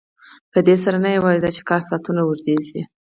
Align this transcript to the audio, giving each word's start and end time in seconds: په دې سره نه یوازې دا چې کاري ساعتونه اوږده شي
په 0.51 0.59
دې 0.67 0.75
سره 0.83 0.97
نه 1.05 1.09
یوازې 1.17 1.39
دا 1.41 1.49
چې 1.55 1.61
کاري 1.69 1.83
ساعتونه 1.89 2.21
اوږده 2.23 2.53
شي 2.67 2.81